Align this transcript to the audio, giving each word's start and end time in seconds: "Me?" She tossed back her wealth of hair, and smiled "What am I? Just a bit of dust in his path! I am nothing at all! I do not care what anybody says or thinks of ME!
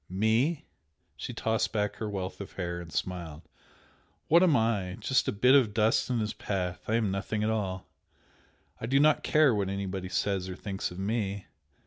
"Me?" 0.09 0.65
She 1.15 1.31
tossed 1.31 1.71
back 1.71 1.97
her 1.97 2.09
wealth 2.09 2.41
of 2.41 2.53
hair, 2.53 2.81
and 2.81 2.91
smiled 2.91 3.43
"What 4.29 4.41
am 4.41 4.55
I? 4.57 4.97
Just 4.99 5.27
a 5.27 5.31
bit 5.31 5.53
of 5.53 5.75
dust 5.75 6.09
in 6.09 6.17
his 6.17 6.33
path! 6.33 6.81
I 6.87 6.95
am 6.95 7.11
nothing 7.11 7.43
at 7.43 7.51
all! 7.51 7.87
I 8.79 8.87
do 8.87 8.99
not 8.99 9.21
care 9.21 9.53
what 9.53 9.69
anybody 9.69 10.09
says 10.09 10.49
or 10.49 10.55
thinks 10.55 10.89
of 10.89 10.97
ME! 10.97 11.45